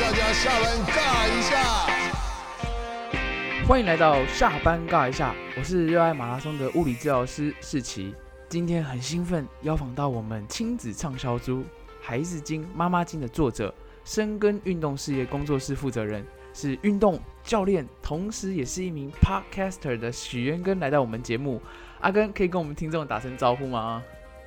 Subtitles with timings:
[0.00, 1.58] 大家下班尬一下。
[3.68, 8.14] 欢迎来到下班尬一下，我是热爱马拉松的物理治疗师世奇。
[8.48, 11.58] 今天很兴奋，邀访到我们亲子畅销书
[12.00, 13.72] 《孩子经妈妈经》的作者，
[14.02, 16.24] 深耕运动事业工作室负责人，
[16.54, 21.60] 是运动教练，同时也是一名 podcaster 的许渊根来到我们节目。
[22.00, 24.02] 阿根可以跟我们听众打声招呼吗？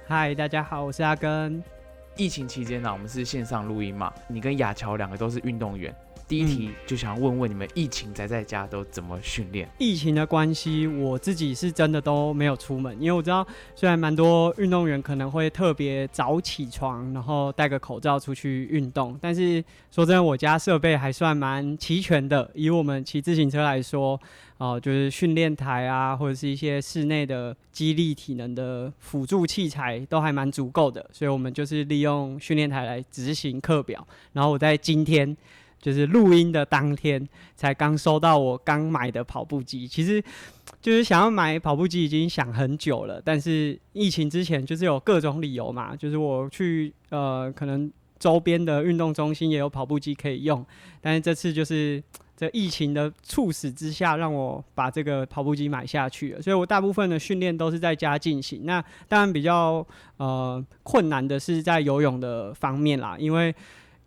[0.07, 1.74] 嗨，大家好，我是阿根。
[2.17, 5.93] 疫情期间呢，我们是线上录音嘛，你跟亚乔两个都是运动员。
[6.27, 9.69] 第一题就想问问你们，疫情宅在家都怎么训练？
[9.77, 22.49] 疫情的关系，我自己是真的都没有出门，因为我知道虽然蛮多运动员可能会特别早起床，然后戴个口罩出去运动，但是说真的，我家设备还算蛮齐全的。
[22.55, 24.19] 以我们骑自行车来说，
[24.57, 34.07] 哦，就是训练台啊，或者是一些室内的激励体能的辅助器材都还蛮足够的，所以我们就是利用训练台来执行课表。
[34.33, 35.37] 然后我在今天。
[35.85, 37.23] 就是录音的当天
[37.55, 40.19] 才刚收到我刚买的跑步机，其实
[40.81, 50.65] 就是想要买跑步机已经想很久了，但是疫情之前就是有各种理由嘛，就是我去呃可能周边的运动中心也有跑步机可以用，
[51.01, 52.01] 但是这次就是
[52.35, 58.65] 这疫情的促使之下，让我把这个跑步机买下去了，所以我大部分的训练都是在家进行。
[58.65, 59.85] 那当然比较
[60.17, 63.53] 呃困难的是在游泳的方面啦，因为。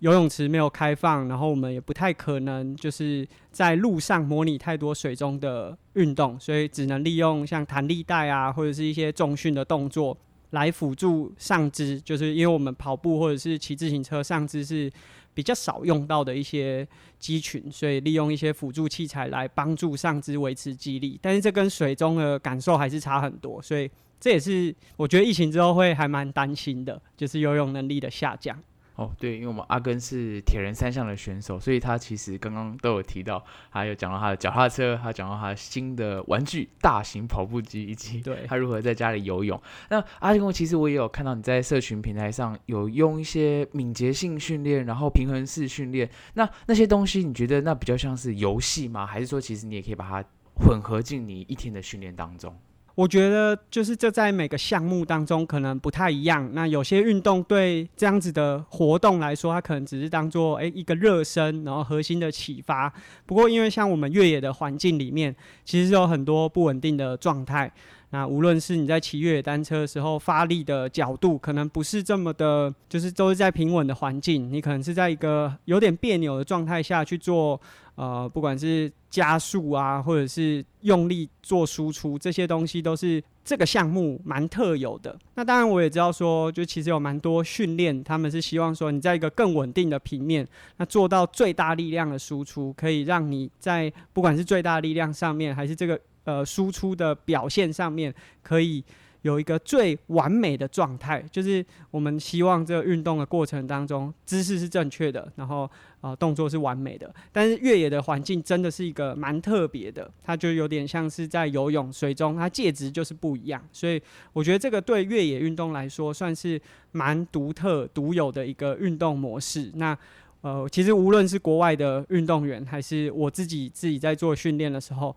[0.01, 10.17] 游泳池没有开放，然后我们也不太可能就是在路上模拟太多水中的运动，所以只能利用像弹力带啊，或者是一些重训的动作
[10.51, 12.01] 来辅助上肢。
[12.01, 14.89] 就是因为我们跑步或者是骑自行车上肢是
[15.35, 16.87] 比较少用到的一些
[17.19, 21.19] 肌群，所以利用一些辅助器材来帮助上肢维持肌力。
[21.21, 28.57] 但是这跟水中的感受还是差很多，所以这也是我觉得疫情之后会还蛮担心的，就是游泳能力的下降。
[28.99, 39.61] 哦，对，因为我们阿根是铁人三项的选手，所以他其实刚刚都有提到，还有讲到他的脚踏车，他讲到他新的玩具大型跑步机，以及他如何在家里游泳。
[39.89, 46.11] 那阿根，其实我也有看到你在社群平台上有用一些敏捷性训练，然后平衡式训练。
[46.35, 49.07] 那那些东西，你觉得那比较像是游戏吗？
[49.07, 52.53] 还是说，其实你也可以把它混合进你一天的训练当中？
[52.99, 56.51] 我觉得就是这在每个项目当中可能不太一样。
[56.53, 62.93] 那有些运动对这样子的活动来说，它可能只是当做诶一个热身，然后核心的启发。
[63.25, 65.33] 不过因为像我们越野的环境里面，
[65.65, 67.73] 其实有很多不稳定的状态。
[68.11, 77.61] 那无论是你在骑越野单车的时候发力的角度，可能不是这么的，就是都是在平稳的环境，你可能是在一个有点别扭的状态下去做。
[77.97, 85.19] 呃，不管是加速啊，或者是用力做输出，这些东西都是这个项目蛮特有的。
[85.35, 90.47] 那当然，我也知道说，就其实有蛮多训练，他们是希望说你在一个更稳定的平面，
[90.77, 98.85] 那做到最大力量的输出，可以让你在不管是最大力量上面，还是这个呃输出的表现上面，可以。
[99.23, 105.69] 有一个最完美的状态，就是我们希望这个运动的过程当中姿势是正确的，然后
[106.01, 107.13] 呃动作是完美的。
[107.33, 113.61] 但是越野的环境真的是一个蛮特别的，它就有点像是在游泳水中，它介质就是不一样。
[113.73, 114.01] 所以
[114.33, 116.59] 我觉得这个对越野运动来说算是
[116.93, 119.73] 蛮独特、独有的一个运动模式。
[119.75, 119.99] 那
[120.43, 125.15] 呃，其实无论是国外的运动员，还是我自己自己在做训练的时候，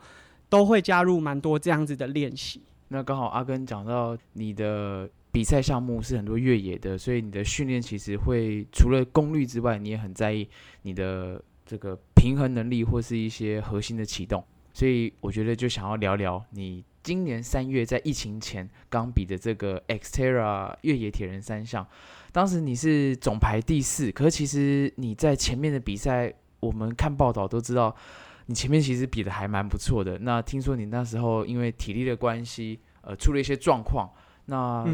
[0.52, 2.62] 都会加入蛮多这样子的练习。
[2.90, 10.46] 那刚好阿根讲到你的比赛项目是很多越野的，所以你的训练其实会除了功率之外，你也很在意
[10.82, 14.44] 你的这个平衡能力或是一些核心的启动。
[14.74, 21.88] 所以我觉得就想要聊聊你今年三月在疫情前刚比的这个 Xterra 越野铁人三项，
[22.34, 27.96] 当时你是总排第四，可是其实你在前面的比赛，我们看报道都知道。
[28.48, 30.18] 你前面其实比的还蛮不错的。
[30.20, 34.10] 那听说你那时候因为体力的关系，呃，出了一些状况。
[34.46, 34.86] 那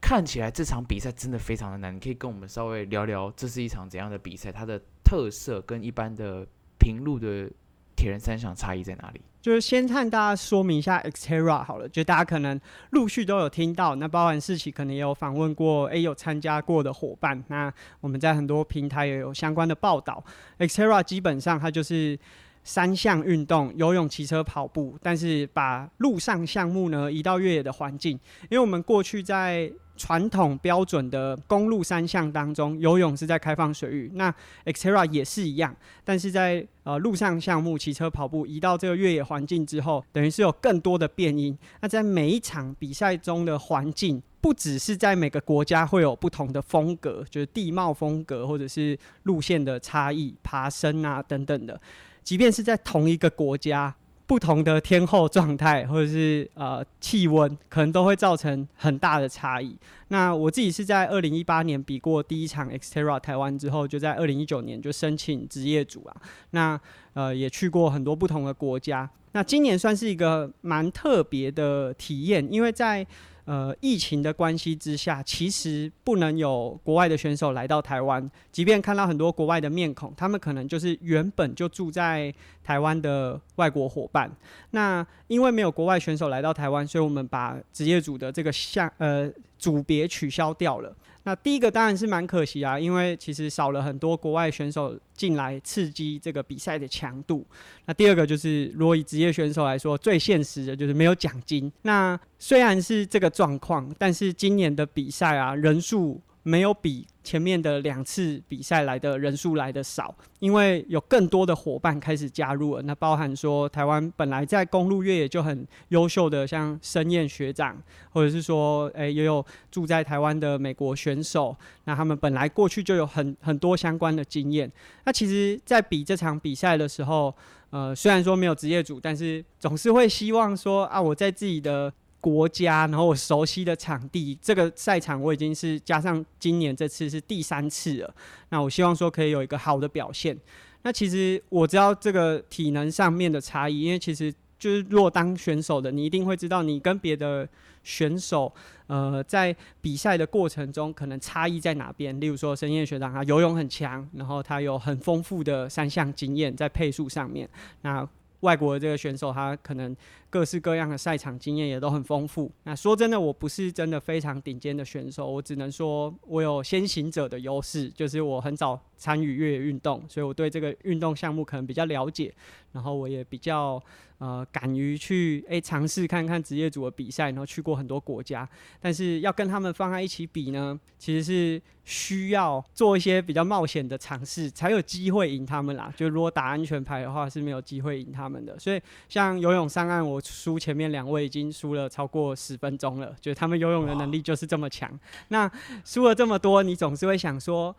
[0.00, 1.94] 看起来这场比赛真的非常的难。
[1.94, 4.52] 你可以跟我们稍微聊聊，这是一场怎样的比赛？
[4.52, 6.46] 它的特色跟一般的
[6.78, 7.50] 平路的
[7.96, 9.20] 铁人三项差异在哪里？
[9.40, 12.60] 就是先和大家说明一下 Xterra 好了，就大家可能
[12.90, 13.94] 陆续都有听到。
[13.94, 17.42] 那包含世奇可能也有访问过，诶，有参加过的伙伴。
[17.48, 20.22] 那我们在很多平台也有相关的报道。
[20.58, 22.18] Xterra 基本上它就是。
[22.66, 28.18] 三项运动：游泳、骑车、跑步，但是把陆上项目呢移到越野的环境，
[28.50, 34.34] 因为我们过去在传统标准的公路三项当中，游泳是在开放水域，那
[34.64, 35.74] Xterra 也是一样，
[36.04, 41.56] 但是在呃陆上项目骑车、跑步移到这个越野环境之后，等于是有更多的变音。
[41.80, 51.80] 那在每一场比赛中的环境，不只是在每个国家会有不同的风格，就是地貌风格或者是路线的差异、爬升啊等等的，
[52.26, 53.94] 即便是在同一个国家。
[54.28, 59.76] 不同的天候状态，或者是呃气温，可能都会造成很大的差异。
[60.08, 66.16] 那我自己是在二零一八年比过第一场 Xterra 台湾之后，就在二零一九年就申请职业组啊。
[66.50, 66.76] 那
[67.14, 69.08] 呃也去过很多不同的国家。
[69.30, 73.06] 那今年算是一个蛮特别的体验，因为在
[73.46, 78.28] 呃，疫情的关系之下，其实不能有国外的选手来到台湾。
[78.50, 82.34] 即便看到很多国外的面孔，他们可能就是原本就住在
[82.64, 84.28] 台湾的外国伙伴。
[84.72, 90.92] 那因为没有国外选手来到台湾，所以我们把职业组的这个项呃组别取消掉了。
[91.26, 97.44] 那第一个当然是蛮可惜啊，因为其实少了很多国外选手进来刺激这个比赛的强度。
[97.86, 101.70] 那第二个就是，如果以职业选手来说，最现实的就是没有奖金。
[101.82, 106.22] 那虽然是这个状况，但是今年的比赛啊，人数。
[106.46, 112.82] 没有比前面的两次比赛来的人数来的少，因为有更多的伙伴开始加入了。
[112.82, 117.76] 那包含说台湾本来在公路越野就很优秀的，像申燕学长，
[118.10, 124.70] 或者是说，诶也有住在台湾的美国选手，那他们本来过去就有很很多相关的经验。
[125.04, 127.34] 那其实，在比这场比赛的时候，
[127.70, 131.92] 呃，虽然说没有职业组，但是总是会希望说啊，我在自己的。
[132.20, 138.14] 国家，然后我熟悉的场地，这个赛场我已经是加上今年这次是第三次了。
[138.48, 140.36] 那我希望说可以有一个好的表现。
[140.82, 147.48] 那其实我知道这个体能上面的差异，因为其实就是若当选手的，你一定会知道你跟别的
[147.84, 148.52] 选手，
[148.88, 152.18] 呃，在比赛的过程中可能差异在哪边。
[152.20, 157.48] 例如说，申燕学长他游泳很强，然后他有很丰富的三项经验在配速上面。
[157.82, 158.08] 那
[158.40, 159.96] 外国的这个选手他可能。
[160.28, 162.50] 各式各样的赛场经验也都很丰富。
[162.64, 172.34] 那说真的，我不是真的非常顶尖的选手，我只能说我有先行者的优势，就是我很早参与越野运动，所以我对这个运动项目可能比较了解。
[172.72, 173.82] 然后我也比较
[174.18, 178.46] 呃敢于去诶尝试看看职业组的比赛，然后去过很多国家。
[178.78, 185.90] 但是要跟他们放在一起比呢，其实是需要做一些比较冒险的尝试，才有机会赢他们啦。
[185.96, 188.58] 就如果打安全牌的话，是没有机会赢他们的。
[188.58, 190.15] 所以像游泳上岸，我。
[190.16, 194.98] 我输前面两位已经输了超过十分钟了，就是他们游泳的能力就是这么强。
[195.28, 195.50] 那
[195.84, 197.74] 输了这么多，你总是会想说，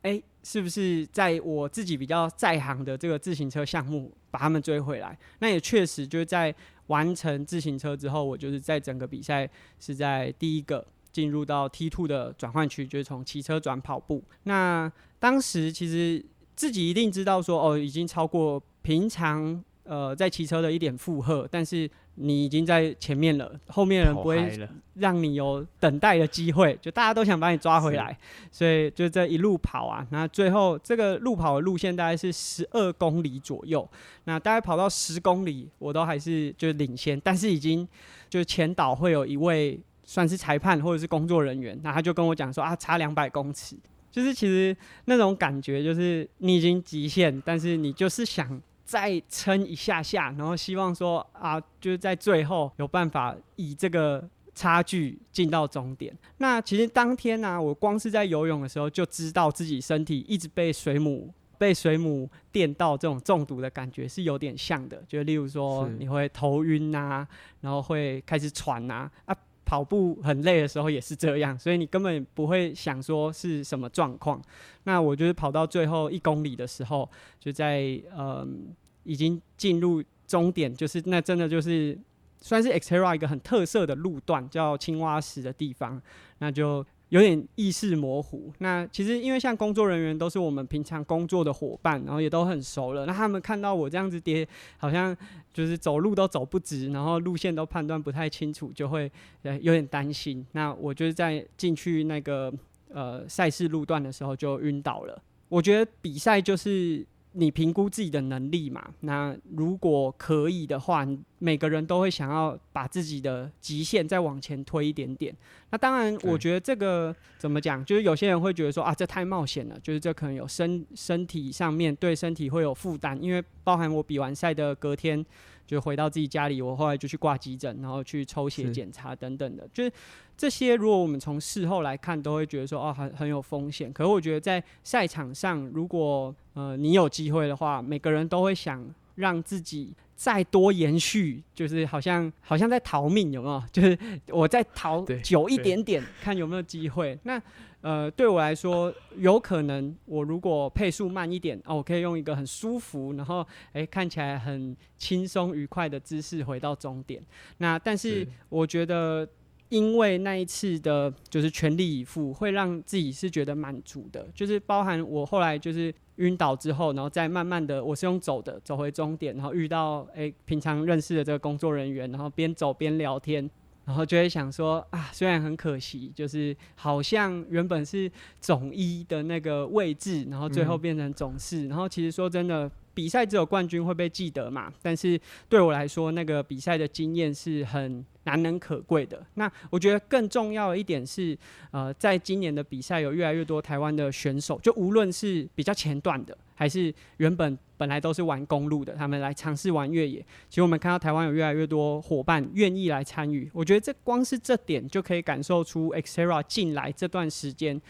[0.00, 5.18] 哎，是不是在我自己比较在行的这个自行车项目把他们追回来？
[5.40, 6.54] 那也确实就是在
[6.86, 9.46] 完成自行车之后，我就是在整个比赛
[9.78, 14.24] 是在第一个进入到 T two 的转换区，就是从骑车转跑步。
[14.44, 16.24] 那当时其实
[16.56, 19.62] 自己一定知道说，哦，已经超过平常。
[19.84, 28.16] 呃，在骑车的一点负荷，但是你已经在前面了，后面人不会让你有等待的机会，就大家都想把你抓回来，
[28.52, 33.88] 所以就这一路跑啊，那最后这个路跑的路线大概是十二公里左右，
[34.24, 37.86] 那大概跑到十公里，我都还是就是领先，但是已经
[38.30, 43.74] 就是前导会有一位算是裁判或者是工作人员，那他就跟我讲说啊，差两百公尺，
[44.12, 44.76] 就是其实
[45.06, 48.62] 那种感觉就是你已经极限，但是你就是想。
[48.92, 54.22] 再撑一下下，然后希望说啊，就是在最后有办法以这个
[54.54, 56.14] 差距进到终点。
[56.36, 65.02] 那其实当天呢，我光是在游泳的时候就知道自己身体一直被水母被水母电到，这种中毒的感觉是有点像的。
[65.08, 67.26] 就例如说你会头晕呐，
[67.62, 69.34] 然后会开始喘呐，啊，
[69.64, 74.38] 跑步很累的时候也是这样，所以你根本不会想说是什么状况。
[74.84, 77.08] 那我就是跑到最后一公里的时候，
[77.40, 78.76] 就在嗯。
[79.04, 81.98] 已经进入终点，就是那真的就是
[82.40, 86.00] 算是 Xterra 一个很特色的路段，叫青蛙石的地方，
[86.38, 88.52] 那就有点意识模糊。
[88.58, 95.14] 那其实因为像工作人员都是我们平常工作的伙伴，然后也都很熟了，那他们看到我这样子跌，好像
[95.52, 99.10] 就是走路都走不直，然后路线都判断不太清楚，就会
[99.42, 100.44] 呃有点担心。
[100.52, 102.52] 那我就是在进去那个
[102.88, 105.22] 呃赛事路段的时候就晕倒了。
[105.48, 107.06] 我觉得比赛就是。
[107.32, 108.90] 你评估自己的能力嘛。
[109.00, 111.06] 那如果可以的话，
[111.38, 115.34] 每个人都会想要把自己的极限再往前推一点点。
[115.70, 125.24] 那当然，我觉得这个怎么讲，就是有些人会觉得说啊，这太冒险了，就是这可能有身身体上面对身体会有负担，因为包含我比完赛的隔天。
[125.72, 129.90] 就回到自己家里，我后来就去挂急诊，然后去抽血检查等等的，就是
[130.36, 130.74] 这些。
[130.74, 133.90] 如果我们从事后来看，都会觉得说哦，很很有风险。
[133.90, 143.62] 可是我觉得在赛场上，如果呃你有机会的话，每个人都会想让自己再多延续，就是好像好像在逃命，有没有？
[143.72, 143.98] 就是
[144.28, 147.18] 我再逃久一点点，看有没有机会。
[147.22, 147.40] 那
[147.82, 157.20] 呃，对我来说，有可能我如果配速慢一点，哦，我可以用一个很舒服，然后诶看起来很轻松愉快的姿势回到终点。
[157.58, 159.28] 那但是我觉得，
[159.68, 164.28] 因为那一次的就是全力以赴，会让自己是觉得满足的。
[164.32, 173.50] 就是包含我后来就是晕倒之后，然后再慢慢的，我是用走的走回终点，然后遇到诶平常认识的这个工作人员，然后边走边聊天。
[173.84, 178.10] 然后就会想说啊，虽然很可惜，就是好像原本是
[178.40, 181.66] 总一的那个位置，然后最后变成总四。
[181.66, 184.72] 然后其实说真的，比赛只有冠军会被记得嘛。
[184.82, 189.24] 但是对我来说，那个比赛的经验是很难能可贵的。
[189.34, 191.36] 那我觉得更重要的一点是，
[191.70, 196.36] 呃，在今年的比赛有越来越多台湾的选手，就无论是比较前段的。
[196.54, 200.20] 还是原本本来都是玩公路的，他们来尝试玩越野。
[200.48, 207.80] 其实我们看到台湾有越来越多伙伴愿意来参与，我觉得这光是这点就可以感受出 Xterra 进来这段时间，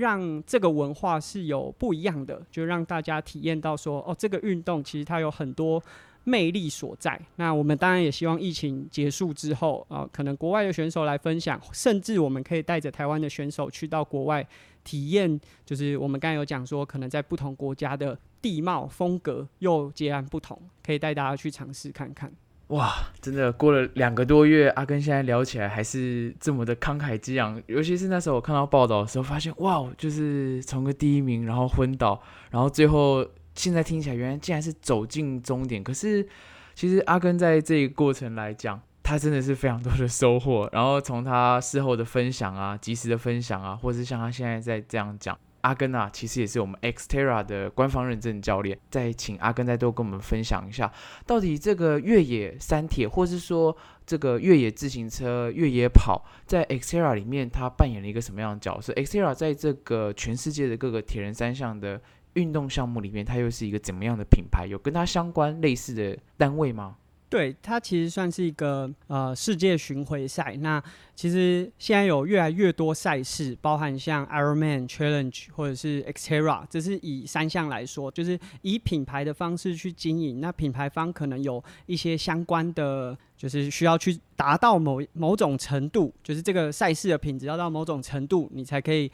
[0.00, 5.80] 让这个文化是有不一样的，就让大家体验到说，哦，这个运动其实它有很多
[6.24, 7.20] 魅力所在。
[7.36, 14.46] 那我们当然也希望疫情结束之后啊，可能国外的选手来分享，甚至我们可以带着台湾的选手去到国外。
[14.82, 22.32] 体验就是我们刚才有讲说，可能在不同国家的地貌风格又截然不同，可以带大家去尝试看看。
[22.70, 27.62] 哇，真的过了两个多月，阿根现在聊起来还是这么的慷慨激昂。
[27.66, 35.84] 尤其是那时候我看到报道的时候，发现哇，就是从个第一名，然后昏倒，然后最后现在听起来，原来竟然是走进终点。
[35.84, 36.26] 可是
[36.74, 38.80] 其实阿根在这个过程来讲。
[39.02, 48.78] 他真的是非常多的收获，然后从他事后的分享啊，及时的分享啊，或是像他现在在这样讲，阿根啊，其实也是我们 Xterra 的官方认证教练。
[48.90, 50.92] 再请阿根再多跟我们分享一下，
[51.26, 53.76] 到底这个越野三铁，或是说
[54.06, 62.00] 这个越野自行车、越野跑，在 Xterra 里面，它扮演了一个什么样的角色？Xterra 在这个全世界的各个铁人三项的
[62.34, 64.66] 运动项目里面，它又是一个怎么样的品牌？
[64.66, 66.96] 有跟它相关类似的单位吗？
[67.30, 70.56] 对它其实算是一个呃世界巡回赛。
[70.56, 70.82] 那
[71.14, 80.40] 其实现在有越来越多赛事，包含像 Ironman Challenge 或者是 Xterra，这是以三项来说，就是以品牌的方式去经营。
[80.40, 89.08] 那品牌方可能有一些相关的，就是需要去达到某某种程度，就是这个赛事的品质要到某种程度，你才可以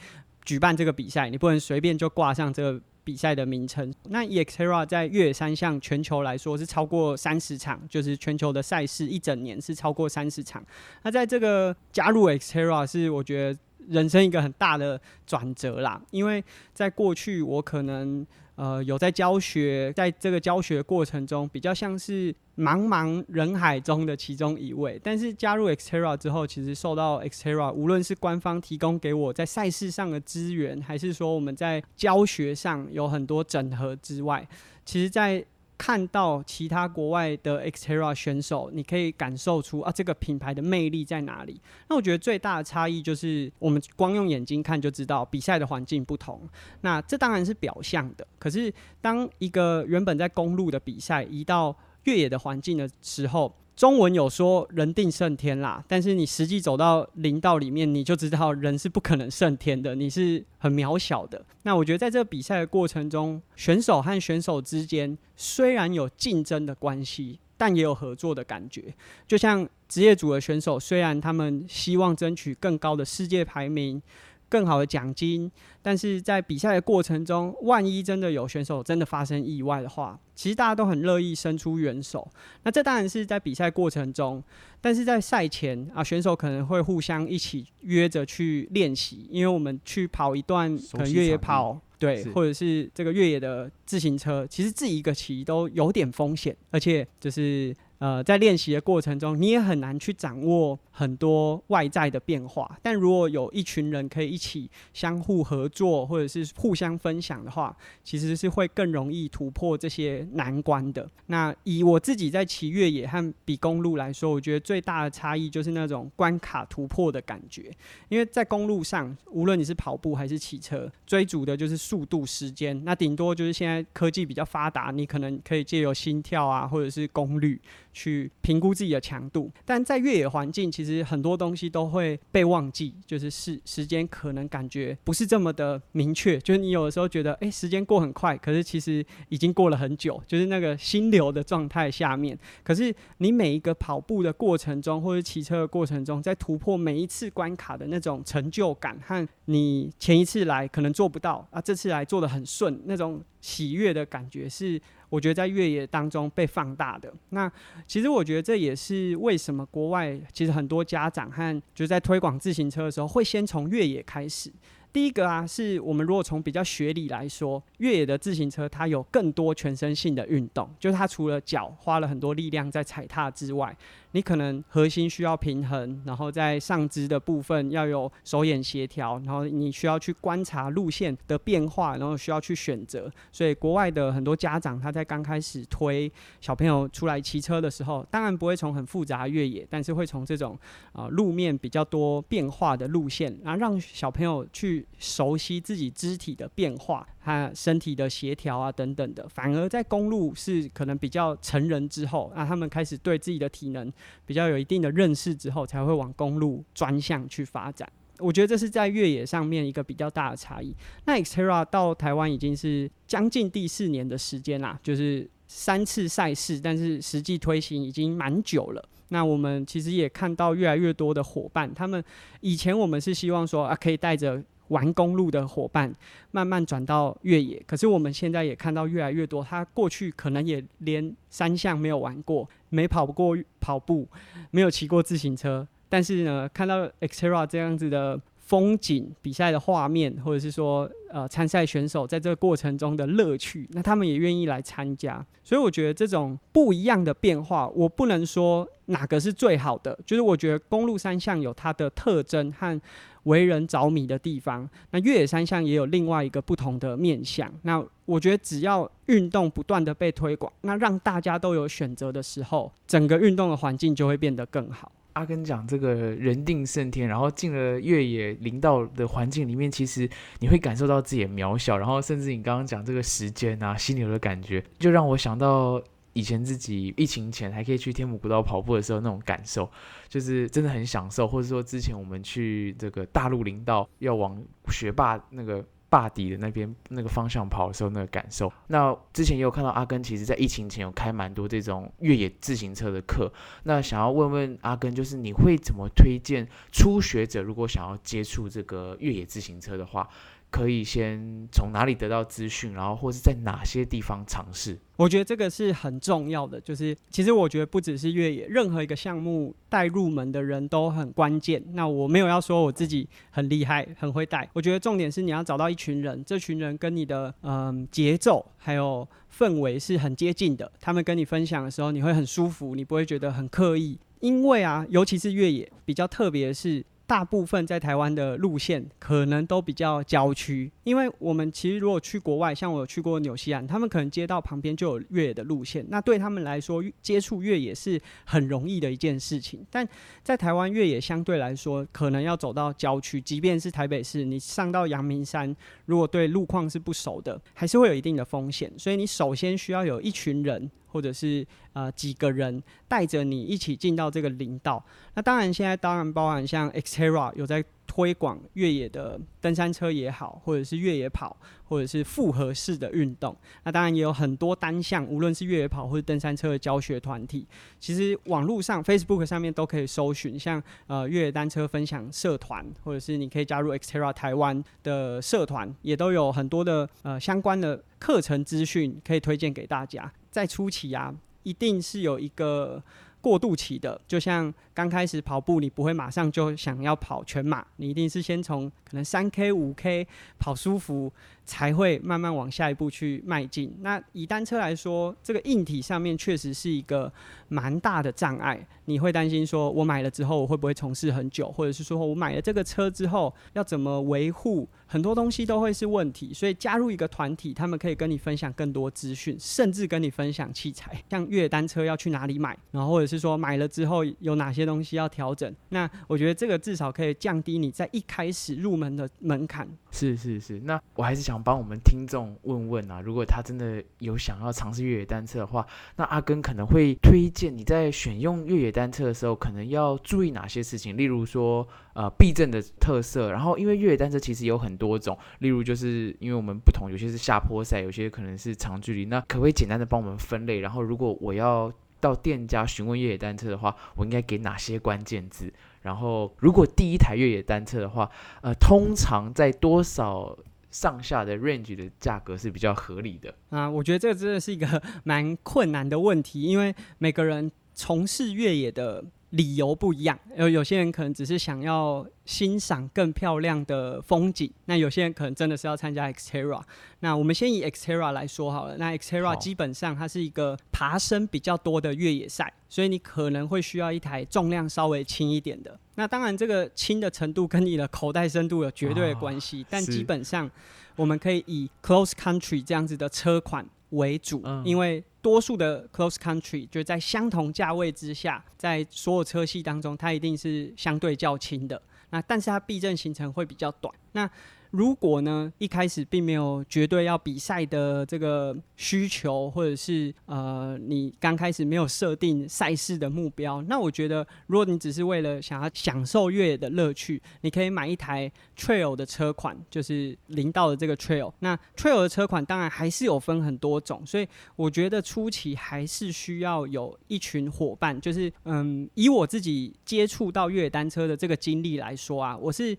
[0.44, 1.28] 举办这个比赛。
[1.28, 2.80] 你不能随便就挂上这个。
[3.07, 10.61] 比赛的名称，那 EXTERRA 在越野三项全球来说是超过三十场，就是全球的赛事一整年是超过三十场。
[11.05, 18.26] 那在这个加入 EXTERRA 是我觉得人生一个很大的转折啦，因为在过去我可能。
[18.57, 24.99] 呃，有在教学，在这个教学过程中，比较像是茫茫人海中的其中一位。
[25.05, 34.49] 但是加入 Xterra 之后，其实受到 Xterra 无论是官方提供给我在赛事上的资源，还是说我们在教学上有很多整合之外，
[34.87, 35.45] 其实，在
[35.78, 41.61] 看到其他国外的 Xterra 选手，你可以感受出啊，这个品牌的魅力在哪里？
[41.88, 46.49] 那我觉得最大的差异就是，我们光用眼睛看就知道比赛的环境不同。
[46.80, 61.45] 那这当然是表象的，可是当一个原本在公路的比赛移到越野的环境的时候，中文有说人定胜天啦，但是你实际走到林道里面，你就知道人是不可能胜天的，你是很渺小的。
[61.62, 68.83] 那我觉得在这个比赛的过程中，选手和选手之间虽然有竞争的关系，但也有合作的感觉。
[69.28, 74.02] 就像职业组的选手，虽然他们希望争取更高的世界排名。
[74.49, 75.50] 更好的奖金，
[75.83, 82.26] 但是在比赛的过程中，万一真的有选手真的发生意外的话，其实大家都很乐意伸出援手。
[82.62, 84.43] 那这当然是在比赛过程中，
[84.81, 102.79] 但是在赛前啊，选手可能会互相一起约着去练习，因为我们去跑一段可能越野跑，对，或者是这个越野的自行车，其实自己一个骑都有点风险，而且就是呃，在练习的过程中，你也很难去掌握很多外在的变化。
[102.83, 107.75] 但如果有一群人可以一起相互合作，或者是互相分享的话，
[108.05, 111.09] 其实是会更容易突破这些难关的。
[111.26, 117.71] 那以我自己在骑越野和比公路来说，我觉得最大的差异就是那种关卡突破的感觉。
[118.09, 122.85] 因为在公路上，无论你是跑步还是骑车，追逐的就是速度、时间。
[122.85, 127.59] 那顶多就是现在科技比较发达，你可能可以借由心跳啊，或者是功率。
[127.97, 142.38] 去评估自己的强度，但在越野环境，其实很多东西都会被忘记，就是时时间可能感觉不是这么的明确，就是你有的时候觉得，哎，时间过很快，可是其实已经过了很久，就是那个心流的状态下面。
[142.62, 154.79] 可是你每一个跑步的过程中，或者骑车的过程中，在突破每一次关卡的那种成就感，和你前一次来可能做不到啊，这次来做的很顺，那种喜悦的感觉是。
[155.09, 157.51] 我觉得在越野当中被放大的，那
[157.87, 164.51] 其实我觉得这也是为什么国外其实很多家长和就是在推广自行车的时候，会先从越野开始。
[164.93, 173.77] 第一个啊，是我们如果从比较学理来说，越野的自行车它有更多全身性的运动，就是它除了脚花了很多力量在踩踏之外。
[174.13, 183.11] 你可能核心需要平衡，然后在上肢的部分要有手眼协调，然后你需要去观察路线的变化，然后需要去选择。
[183.31, 186.11] 所以国外的很多家长他在刚开始推
[186.41, 190.59] 小朋友出来骑车的时候，当然不会从很复杂越野，但是会从这种
[190.93, 197.07] 啊路面比较多变化的路线，然后让小朋友去熟悉自己肢体的变化。
[197.26, 203.92] 他身体的协调啊，等等的，反而在公路是可能比较成人之后，那他们开始对自己的体能
[204.25, 207.90] 比较有一定的认识之后，才会往公路专项去发展。
[208.21, 210.73] 我觉得这是在越野上面一个比较大的差异。
[211.06, 218.88] 那 Xterra 到台湾已经是将近第四年的时间啦，就是三次赛事，但是实际推行已经蛮久了。
[219.09, 222.00] 那我们其实也看到越来越多的伙伴，他们
[222.40, 224.40] 以前我们是希望说啊，可以带着。
[224.68, 225.94] 玩公路的伙伴
[226.30, 234.06] 慢慢转到越野，可是我们现在也看到越来越多，他过去可能也连三项没有玩过，没跑过跑步，
[234.50, 245.25] 没有骑过自行车，但是呢，看到 Xterra 这样子的风景、比赛的画面，或者是说呃参赛选手在这个过程中的乐趣，那他们也愿意来参加。
[245.45, 252.81] 所以我觉得这种不一样的变化，我不能说哪个是最好的，就是我觉得公路三项有它的特征和。
[253.26, 257.53] 为人着迷的地方，那越野三项也有另外一个不同的面向。
[257.62, 264.93] 那我觉得只要运动不断的被推广，那让大家都有选择的时候，整个运动的环境就会变得更好。
[265.16, 270.08] 阿根讲这个人定胜天，然后进了越野林道的环境里面，其实
[270.40, 275.83] 你会感受到自己的渺小，然后甚至你刚刚讲这个时间啊、心流的感觉，就让我想到。
[276.12, 279.70] 以前自己疫情前还可以去天母古道跑步的时候，那种感受
[280.09, 281.29] 就是真的很享受。
[281.29, 285.62] 或者说之前我们去这个大陆林道要往学霸那个
[285.96, 288.52] 大底的那边那个方向跑的时候，那个感受。
[288.66, 293.32] 那之前也有看到阿根，其实在疫情前有开蛮多这种越野自行车的课。
[293.62, 300.06] 那想要问问阿根，就是你会怎么推荐初学者如果想要接触这个越野自行车的话？
[300.50, 304.78] 可以先从哪里得到资讯，然后或是在哪些地方尝试？
[304.96, 306.59] 我觉得这个是很重要的。
[306.61, 311.62] 就是其实我觉得不只是越野，任何一个项目带入门的人都很关键。
[311.74, 314.48] 那我没有要说我自己很厉害、很会带。
[314.54, 319.06] 我觉得重点是你要找到一群人，这群人跟你的嗯节奏还有
[319.37, 320.72] 氛围是很接近的。
[320.80, 323.98] 他们跟你分享的时候，你会很舒服，你不会觉得很刻意。
[324.20, 326.82] 因为啊，尤其是越野比较特别的是。
[327.07, 339.64] 大部分在台湾的路线可能都比较郊区，因为我们其实如果去国外，像我有去过纽西兰，他们可能街道旁边就有越野的路线，那对他们来说接触越野是很容易的一件事情。
[339.71, 339.87] 但
[340.25, 348.73] 在台湾越野相对来说，可能要走到郊区，即便是台北市，你上到阳明山，如果对路况是不熟的，还是会有一定的风险。
[348.77, 350.71] 所以你首先需要有一群人。
[350.87, 363.35] 或者是呃几个人带着你一起进到这个领导，那当然现在当然包含像 Xterra 有在推广越野的登山车也好，或者是越野跑，或者是复合式的运动。
[363.64, 367.46] 那当然也有很多单项，无论是越野跑或者登山车的教学团体，
[367.79, 380.12] 其实网络上 Facebook 上面都可以搜寻，像呃越野单车分享社团，或者是你可以加入 Xterra 台湾的社团，也都有很多的呃相关的课程资讯可以推荐给大家。
[380.31, 382.83] 在初期啊，一定是有一个
[383.20, 390.07] 过渡期的，就像刚开始跑步，你不会马上就想要跑全马，你一定是先从可能三 K、五 K
[390.39, 391.11] 跑舒服。
[391.47, 393.73] 才会慢慢往下一步去迈进。
[393.81, 397.11] 那以单车来说，这个硬体上面确实是一个
[397.47, 398.67] 蛮大的障碍。
[398.87, 406.35] 你会担心说，我买了之后我会不会从事很久，或者是说我买了这个车之后要怎么维护，很多东西都会是问题。
[406.35, 415.55] 所以加入一个团体，他们可以跟你分享更多资讯，甚至跟你分享器材，像越野单车要去哪里买，然后或者是说买了之后有哪些东西要调整。
[415.70, 419.68] 那我觉得这个至少可以降低你在一开始入门的门槛。
[419.90, 430.96] 是是是，那我还是想帮我们听众问问啊，如果他真的有想要尝试越野单车的话，那阿根可能会推荐你在选用越野单车的时候，可能要注意哪些事情？
[430.96, 440.61] 例如说，呃，避震的特色，然后因为越野单车其实有很多种，例如就是因为我们不同，有些是下坡赛，有些可能是长距离，那可不可以简单的帮我们分类？
[440.61, 441.72] 然后如果我要
[442.07, 445.53] 到店家询问越野单车的话，我应该给哪些关键字？
[445.83, 448.09] 然后，如果第一台越野单车的话，
[448.42, 450.38] 呃，通常在多少
[450.71, 453.35] 上下的 range 的价格是比较合理的？
[453.51, 459.05] 啊，我觉得这个真的是一个 蛮困难的问题，因为每个人从事越野的。
[459.37, 466.62] 理由不一样，有有些人可能只是想要欣赏更漂亮的风景，那有些人可能真的是要参加 Xterra。
[467.01, 475.79] 那我们先以 Xterra 来说好了，那 Xterra 基本上它是一个爬升比较多的越野赛，所以你可能会需要一台重量稍微轻一点的。
[475.96, 480.51] 那当然，这个轻的程度跟你的口袋深度有绝对的关系，但基本上
[480.94, 485.03] 我们可以以 Close Country 这样子的车款为主，因为。
[485.22, 491.83] 多数的 close country 就在相同价位之下，在所有车系当中，它一定是相对较轻的。
[492.11, 493.92] 那但是它避震行程会比较短。
[494.12, 494.31] 那
[494.77, 511.33] 如果呢，一开始并没有绝对要比赛的这个需求，或者是呃，你刚开始没有设定赛事的目标，那我觉得，如果你只是为了想要享受越野的乐趣，你可以买一台 trail 的车款，就是零道的这个 trail。
[511.39, 522.77] 那 trail 的车款当然还是有分很多种，所以我觉得初期还是需要有一群伙伴，就是嗯，以我自己接触到越野单车的这个经历来说啊，我是。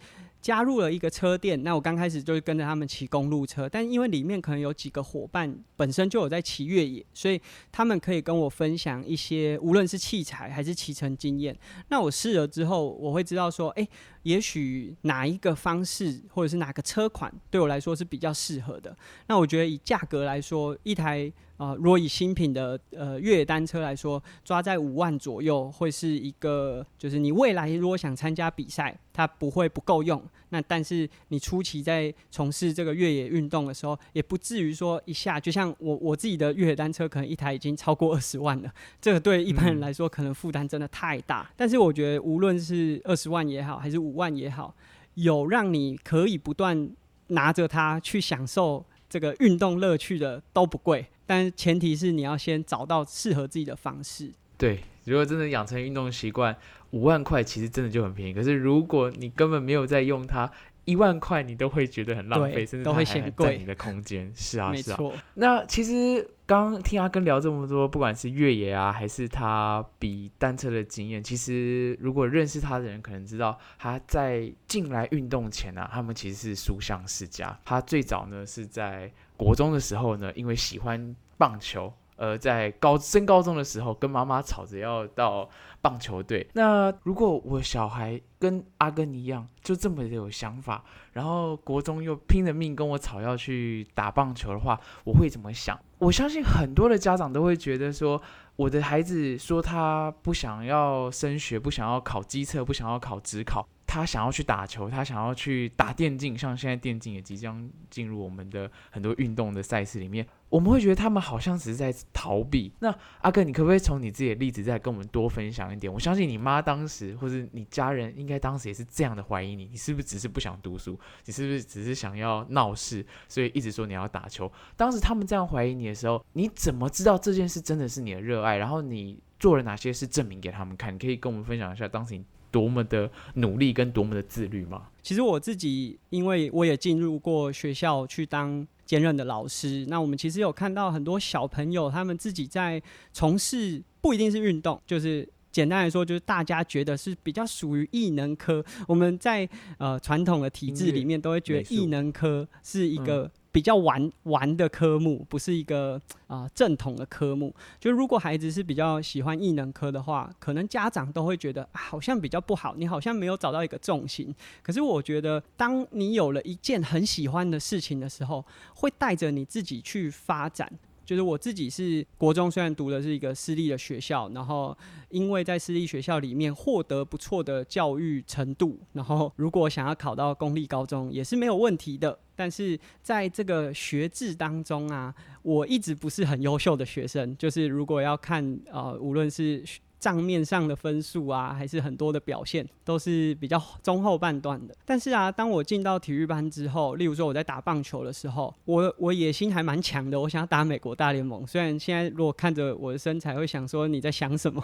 [0.48, 7.38] 加入了一个车店，那我刚开始就是跟着他们骑公路车，但因为里面可能有几个伙伴本身就有在骑越野，所以
[7.70, 11.54] 他们可以跟我分享一些无论是器材还是骑乘经验。
[11.90, 13.86] 那我试了之后，我会知道说，哎，
[14.24, 18.96] 也许哪一个方式或者是哪个车款对我来说是比较适合的。
[19.28, 21.30] 那我觉得以价格来说，一台。
[21.58, 30.24] 啊，如果以新品的呃越野单车来说，抓在五万左右，会是一个，就是你未来如果想参加比赛，它不会不够用。
[30.50, 38.72] 那但是你初期在从事这个越野运动的时候，也不至于说一下，就像我我自己的越野单车，可能一台已经超过二十万了。
[39.02, 41.52] 这个对一般人来说，可能负担真的太大。
[41.56, 44.76] 但是我觉得，无论是二十万也好，还是五万也好，
[45.16, 46.90] 有让你可以不断
[47.30, 51.06] 拿着它去享受这个运动乐趣的，都不贵。
[51.26, 54.32] 但前提是你要先找到适合自己的方式。
[54.58, 56.56] 对，如果真的养成运动习惯，
[56.92, 58.34] 五万块其实真的就很便宜。
[58.34, 60.52] 可是如果你根本没有在用它。
[60.88, 63.58] 一万块你都会觉得很浪费，甚至都会嫌贵。
[63.58, 64.98] 你的空间是啊，是啊。
[65.34, 77.60] 那其实刚听阿根聊这么多，不管是越野啊，还是他比单车的经验，其实如果认识他的人可能知道，他在进来运动前呢，他们其实是书香世家。
[77.66, 81.94] 他最早呢是在国中的时候呢，因为喜欢棒球。
[82.20, 85.48] 而，在高升高中的时候，跟妈妈吵着要到
[85.82, 86.48] 棒球队。
[86.54, 95.80] 那如果我小孩跟阿根一样，就这么的有想法，然后国中又拼了命跟我吵要去打棒球的话，我会怎么想？
[96.00, 98.22] 我相信很多的家长都会觉得说，
[98.56, 103.68] 我的孩子说他不想要升学，不想要考机测，不想要考职考。
[103.98, 112.72] 他想要去打球，他想要去打电竞，像现在电竞也即将进入我们的很多运动的赛事里面，我们会觉得他们好像只是在逃避。
[112.80, 115.92] 那阿哥，你可不可以从你自己的例子再跟我们多分享一点？
[115.92, 121.00] 我相信你妈当时或者你家人应该当时也是这样的怀疑你，你是不是只是不想读书？
[121.26, 124.52] 你是不是只是想要闹事，所以一直说你要打球？
[124.76, 128.58] 当时他们这样怀疑你的时候，你怎么知道这件事真的是你的热爱？
[128.58, 130.94] 然后你做了哪些事证明给他们看？
[130.94, 132.22] 你可以跟我们分享一下当时。
[132.58, 134.88] 多么的努力跟多么的自律吗？
[135.04, 142.82] 其实我自己，因为我也进入过学校去当兼任的老师，那我们其实有看到很多小朋友，他们自己在
[143.14, 148.66] 从事不一定是运动，就是简单来说，就是大家觉得是比较属于艺能科。
[148.88, 153.32] 我们在呃传统的体制里面，都会觉得艺能科是一个。
[153.58, 157.52] 比较玩玩的科目，不是一个啊、正统的科目。
[157.80, 164.32] 就如果孩子是比较喜欢艺能科的话，可能家长都会觉得、好像比较不好，你好像没有找到一个重心。
[164.62, 170.72] 可是我觉得，当你有了一件很喜欢的事情的时候，会带着你自己去发展。
[171.08, 174.78] 就是我自己是国中，虽然读的是一个私立的学校，然后
[175.10, 182.20] 因为在私立学校里面获得不错的教育程度，然后如果想要考到公立高中也是没有问题的。
[182.36, 187.36] 但是在这个学制当中啊，我一直不是很优秀的学生。
[187.38, 189.64] 就是如果要看呃，无论是
[190.00, 194.76] 账面上的分数啊，还是很多的表现，都是比较中后半段的。
[194.86, 201.46] 但是啊，当我进到体育班之后，例如说我在打棒球的时候，我我野心还蛮强的，我想要打美国大联盟。
[201.48, 204.64] 虽然现在如果看着我的身材，会想说你在想什么，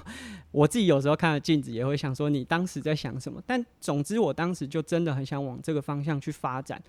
[0.52, 3.41] 我自己有时候看着镜子也会想说你当时在想什么。
[3.46, 6.82] 但总之，我当时就真的很想往这个方向去发展。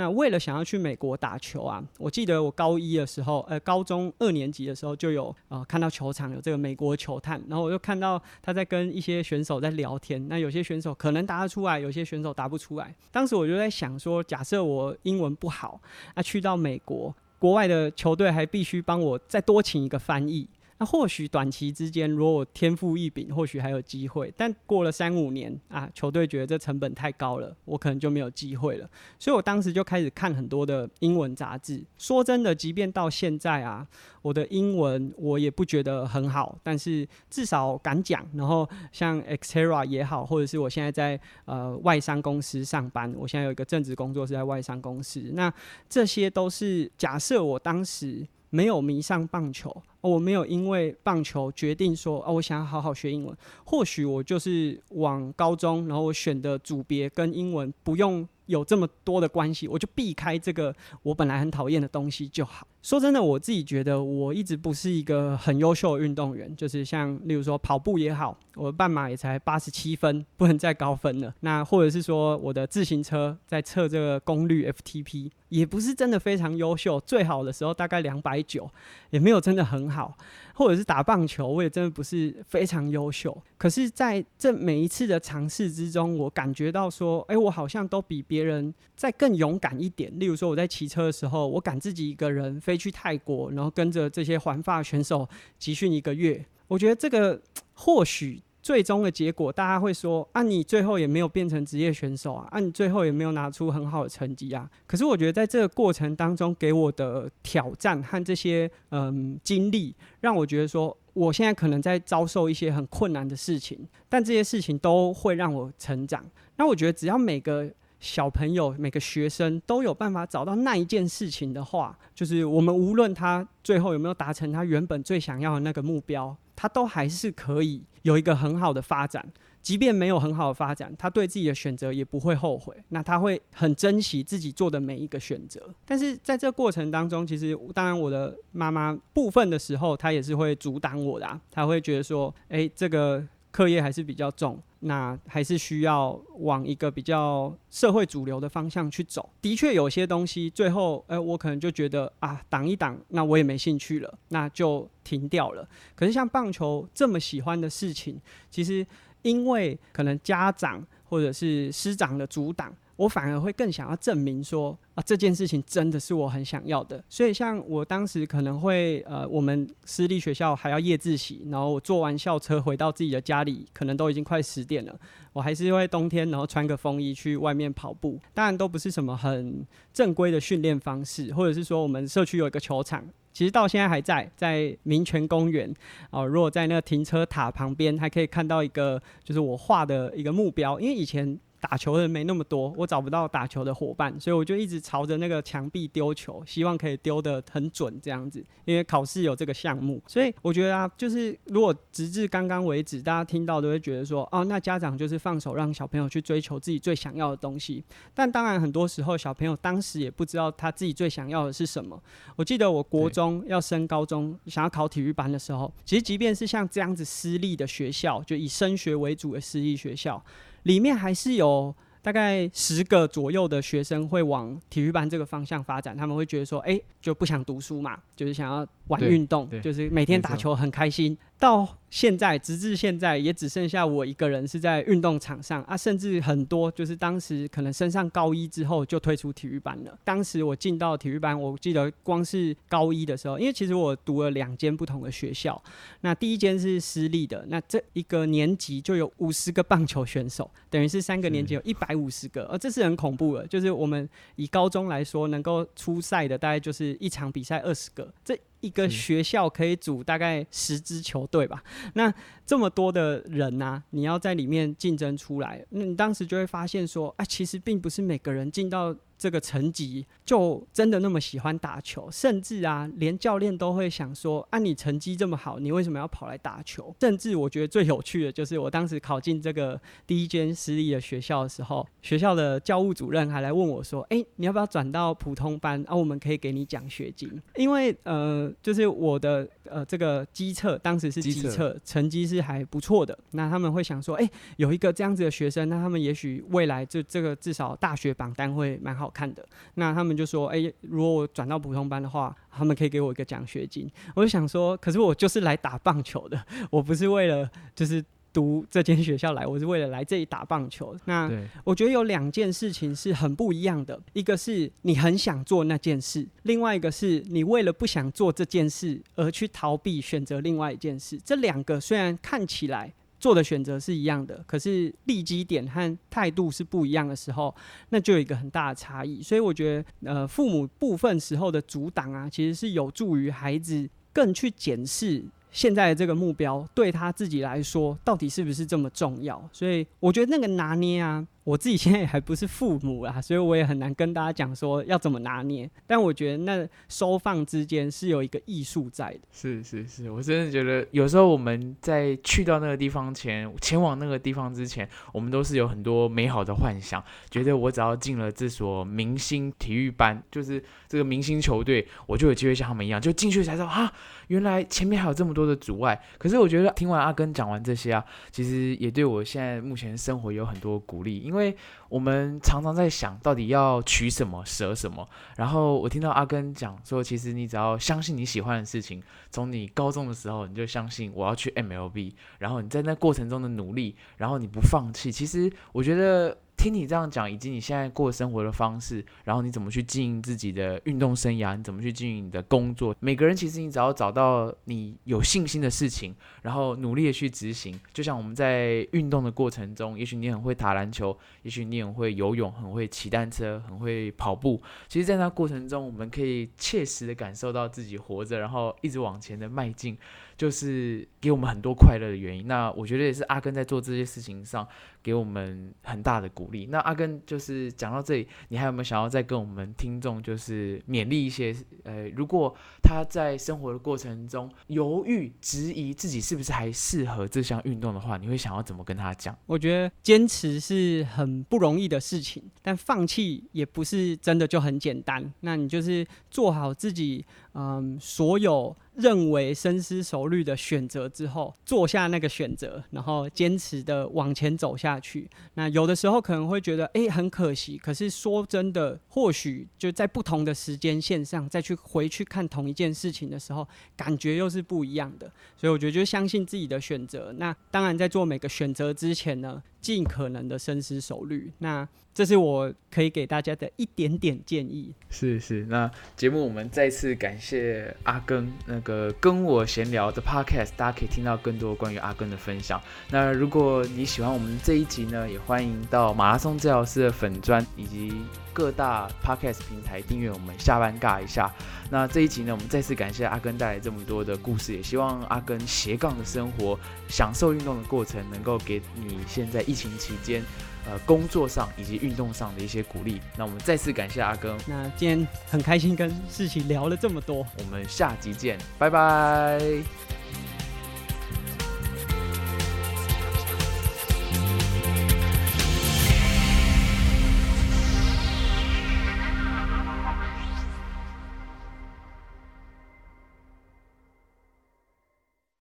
[0.00, 10.26] 那为了想要去美国打球啊，我记得我高一的时候，呃，高中二年级的时候就有呃看到球场有这个美国球探，然后我就看到他在跟一些选手在聊天。
[10.26, 12.94] 那有些选手可能答得出来，有些选手答不出来。
[13.12, 15.78] 当时我就在想说，假设我英文不好，
[16.14, 20.48] 那去到美国，国外的球队还必须帮我再多请一个翻译。
[20.80, 24.32] 那或许短期之间，如果天赋异禀，或许还有机会。
[24.34, 28.88] 但过了三五年啊，球队觉得这成本太高了，我可能就没有机会了。
[29.18, 31.84] 所以我当时就开始看很多的英文杂志。
[31.98, 33.86] 说真的，即便到现在啊，
[34.22, 38.26] 我的英文我也不觉得很好，但是至少敢讲。
[38.32, 45.20] 然后像 Xterra 也好，或者是我现在在呃外商公司上班，我现在有一个正职工作是在外商公司。
[45.34, 45.52] 那
[45.90, 49.70] 这些都是假设我当时没有迷上棒球。
[50.00, 53.36] 我没有因为棒球决定说，哦，我想要好好学英文。
[53.64, 62.66] 或许我就是往高中，然后我选的组别跟英文不用有这么多的关系，我就避开这个我本来很讨厌的东西就好。
[62.82, 71.34] 说真的，我自己觉得我一直不是一个很优秀的运动员，就是像例如说跑步也好，我的半马也才八十七分，不能再高分了。
[71.40, 78.66] 那或者是说我的自行车在测这个功率 FTP，也不是真的非常优秀，最好的时候大概两百九，
[79.10, 80.16] 也没有真的很好。
[80.54, 83.34] 或者是打棒球，我也真的不是非常优秀。
[83.56, 90.12] 可是在这每一次的尝试之中，我感觉到说，哎、我好像都比别人再更勇敢一点。
[90.20, 95.26] 例如说，我在骑车的时候，我敢自己一个人飞去泰国，然后跟着这些环法选手
[95.58, 96.44] 集训一个月。
[96.68, 97.40] 我觉得这个
[97.72, 98.42] 或许。
[98.62, 104.68] 最终的结果，大家会说啊，你最后也没有变成职业选手啊，啊，你最后也没有拿出很好的成绩啊。
[104.86, 116.24] 可是我觉得在这个过程当中，给我的挑战和这些嗯经历，让我觉得说，我现在可能在遭受一些很困难的事情，但这些事情都会让我成长。
[116.56, 129.26] 那我觉得只要每个小朋友、每个学生都有办法找到那一件事情的话，就是我们无论他最后有没有达成他原本最想要的那个目标，他都还是可以有一个很好的发展。
[129.62, 132.74] 即便没有很好的发展，他对自己的选择也不会后悔。
[132.90, 135.62] 那他会很珍惜自己做的每一个选择。
[135.86, 155.68] 但是在这过程当中，其实当然我的妈妈部分的时候，她也是会阻挡我的、她会觉得说：“诶，这个课业还是比较重，那还是需要往一个比较社会主流的方向去走。”的确，有些东西最后，呃，我可能就觉得啊，挡一挡，那我也没兴趣了，那就停掉了。
[155.94, 158.86] 可是像棒球这么喜欢的事情，其实。
[159.22, 167.02] 因为可能家长或者是师长的阻挡，我反而会更想要证明说啊，这件事情真的是我很想要的。
[167.08, 174.94] 所以像我当时可能会呃，我们私立学校还要夜自习，然后我坐完校车回到自己的家里，可能都已经快十点了，
[175.32, 178.20] 我还是会冬天然后穿个风衣去外面跑步。
[178.34, 183.02] 当然都不是什么很正规的训练方式，或者是说我们社区有一个球场。
[183.32, 185.72] 其实到现在还在，在民权公园
[186.10, 186.26] 哦。
[186.26, 190.78] 如果在那个停车塔旁边，还可以看到一个，就是我画的一个目标。
[190.80, 198.44] 因为以前打球的人没那么多，我找不到打球的伙伴，所以我就一直朝着那个墙壁丢球，希望可以丢得很准这样子。
[198.64, 207.84] 因为考试有这个项目，所以我觉得啊，就是如果直至刚刚为止，大家听到都会觉得说，哦，那家长就是放手让小朋友去追求自己最想要的东西。
[208.14, 212.00] 但当然，很多时候小朋友当时也不知道他自己最想要的是什么。
[212.36, 220.22] 我记得我国中要升高中，想要考体育班的时候，其实即便是像这样子私立的学校，就以升学为主的私立学校，
[220.64, 231.16] 里面还是有大概十个左右的学生会往体育班这个方向发展，他们会觉得说，哎、就不想读书嘛，就是想要玩运动，就是每天打球很开心。
[231.40, 239.98] 到现在，直至现在，也只剩下我一个人是在运动场上啊，甚至很多就是当时可能升上高一之后就退出体育班了。
[240.04, 245.60] 当时我进到体育班，我记得光是高一的时候，因为其实我读了两间不同的学校，
[246.02, 253.46] 那第一间是私立的，那这一个年级就有五十个棒球选手，等于是三个年级有一百五十个，呃，这是很恐怖的。
[253.46, 261.62] 就是我们以高中来说，能够出赛的大概就是一场比赛二十个，这一个学校可以组大概十支球队吧。
[261.94, 262.12] 那
[262.46, 276.96] 这么多的人呐、你要在里面竞争出来，那你当时就会发现说，啊，其实并不是每个人进到这个成绩就真的那么喜欢打球，甚至啊，连教练都会想说，啊，你成绩这么好，你为什么要跑来打球？
[276.98, 285.94] 甚至我觉得最有趣的就是，我当时考进这个第一间私立的学校的时候，学校的教务主任还来问我说，哎、你要不要转到普通班啊？
[285.94, 299.46] 我们可以给你奖学金， 因为呃，就是我的呃这个机测当时是机测，成绩是还不错的，那他们会想说，哎、有一个这样子的学生，那他们也许未来就这个至少大学榜单会蛮好看的。
[299.74, 303.90] 那他们就说，哎、如果我转到普通班的话，他们可以给我一个奖学金。
[304.14, 308.04] 我就想说，可是我就是来打棒球的， 我不是为了就是。
[308.32, 310.96] 读这间学校来，我是为了来这里打棒球。
[311.06, 311.28] 那，
[311.64, 321.18] 我觉得有两件事情是很不一样的，一个是你很想做那件事，另外一个是你为了不想做这件事而去逃避，选择另外一件事。
[321.24, 327.54] 这两个虽然看起来做的选择是一样的，可是利基点和态度是不一样的时候，
[327.90, 329.22] 那就有一个很大的差异。
[329.22, 339.46] 所以我觉得，呃，父母部分时候的阻挡啊，其实是有助于孩子更去检视现在的这个目标对他自己来说到底是不是这么重要。
[339.52, 345.68] 所以我觉得那个拿捏啊，我自己现在也还不是父母啦，所以我也很难跟大家讲说要怎么拿捏。
[345.84, 349.20] 但我觉得那收放之间是有一个艺术在的。
[349.32, 363.92] 是是是，我真的觉得有时候我们在去到那个地方前，前往那个地方之前，我们都是有很多美好的幻想，觉得我只要进了这所明星体育班，就是这个明星球队，我就有机会像他们一样，就进去才知道啊，
[364.30, 366.00] 原来前面还有这么多的阻碍。
[366.16, 371.56] 可是我觉得听完阿根讲完这些啊，其实也对我现在目前生活有很多鼓励，因为
[371.88, 379.02] 我们常常在想到底要取什么舍什么，然后我听到阿根讲说，其实你只要相信你喜欢的事情。
[379.32, 385.10] 从你高中的时候，你就相信我要去 MLB，然后你在那过程中的努力，然后你不放弃。
[385.10, 397.80] 其实我觉得听你这样讲，以及你现在过生活的方式，然后你怎么去经营自己的运动生涯，你怎么去经营你的工作，每个人其实你只要找到你有信心的事情，然后努力的去执行。
[397.94, 404.60] 就像我们在运动的过程中，也许你很会打篮球，也许你很会游泳，很会骑单车，很会跑步。
[404.86, 409.96] 其实，在那过程中，我们可以切实的感受到自己活着，然后一直往前的迈进，
[410.40, 412.48] 就是给我们很多快乐的原因。
[412.48, 414.66] 那我觉得也是阿根在做这些事情上
[415.02, 416.64] 给我们很大的鼓励。
[416.70, 421.54] 那阿根就是讲到这里，你还有没有想要再跟我们听众就是勉励一些？
[421.84, 429.36] 呃，如果他在生活的过程中犹豫、质疑自己是不是还适合这项运动的话，你会想要怎么跟他讲？
[429.44, 435.30] 我觉得坚持是很不容易的事情，但放弃也不是真的就很简单。
[435.40, 445.28] 那你就是做好自己，嗯，所有认为深思熟虑的选择之后，做下那个选择，然后坚持的往前走下去。
[445.54, 447.76] 那有的时候可能会觉得，诶，很可惜。
[447.78, 455.30] 可是说真的，或许就在不同的时间线上再去回去看同一件事情的时候，感觉又是不一样的。
[455.56, 457.32] 所以我觉得就相信自己的选择。
[457.38, 461.52] 那当然，在做每个选择之前呢，尽可能的深思熟虑。
[461.58, 464.92] 那这是我可以给大家的一点点建议。
[465.08, 472.80] 是是，那节目我们再次感谢阿根那个跟我闲聊的 podcast，大家可以听到更多关于阿根的分享。
[473.10, 478.12] 那如果你喜欢我们这一集呢，也欢迎到马拉松治疗师的粉砖以及
[478.52, 481.50] 各大 podcast 平台订阅我们下班尬一下。
[481.90, 490.42] 那这一集呢，我们再次感谢阿根带来这么多的故事，也希望阿根斜杠的生活，享受运动的过程，能够给你现在疫情期间。
[490.86, 497.46] 呃，工作上以及运动上的一些鼓励，那我们再次感谢阿根，那今天很开心跟世奇聊了这么多。
[497.58, 500.09] 我们下集见，拜拜。